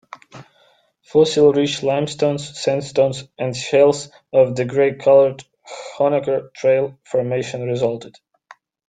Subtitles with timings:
[1.03, 5.43] Fossil-rich limestones, sandstones, and shales of the gray-colored
[5.99, 8.15] Honaker Trail Formation resulted.